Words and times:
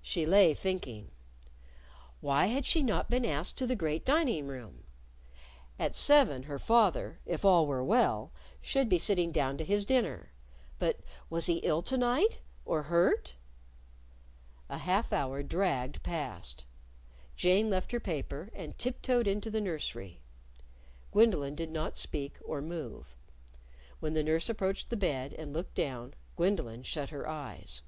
She 0.00 0.24
lay 0.24 0.54
thinking. 0.54 1.10
Why 2.22 2.46
had 2.46 2.64
she 2.64 2.82
not 2.82 3.10
been 3.10 3.26
asked 3.26 3.58
to 3.58 3.66
the 3.66 3.76
great 3.76 4.02
dining 4.02 4.46
room? 4.46 4.84
At 5.78 5.94
seven 5.94 6.44
her 6.44 6.58
father 6.58 7.20
if 7.26 7.44
all 7.44 7.66
were 7.66 7.84
well 7.84 8.32
should 8.62 8.88
be 8.88 8.98
sitting 8.98 9.30
down 9.30 9.58
to 9.58 9.64
his 9.66 9.84
dinner. 9.84 10.32
But 10.78 11.00
was 11.28 11.44
he 11.44 11.58
ill 11.58 11.82
to 11.82 11.98
night? 11.98 12.38
or 12.64 12.84
hurt? 12.84 13.34
A 14.70 14.78
half 14.78 15.12
hour 15.12 15.42
dragged 15.42 16.02
past. 16.02 16.64
Jane 17.36 17.68
left 17.68 17.92
her 17.92 18.00
paper 18.00 18.48
and 18.54 18.78
tiptoed 18.78 19.26
into 19.26 19.50
the 19.50 19.60
nursery. 19.60 20.22
Gwendolyn 21.10 21.54
did 21.54 21.70
not 21.70 21.98
speak 21.98 22.38
or 22.42 22.62
move. 22.62 23.18
When 24.00 24.14
the 24.14 24.24
nurse 24.24 24.48
approached 24.48 24.88
the 24.88 24.96
bed 24.96 25.34
and 25.34 25.52
looked 25.52 25.74
down, 25.74 26.14
Gwendolyn 26.36 26.84
shut 26.84 27.10
her 27.10 27.28
eyes. 27.28 27.82